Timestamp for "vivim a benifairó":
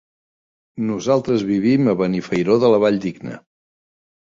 1.51-2.59